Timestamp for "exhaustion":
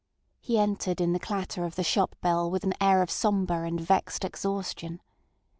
4.25-4.99